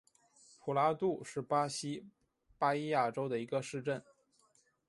[0.59, 2.03] 普拉杜是巴西
[2.57, 4.03] 巴伊亚州的一个市镇。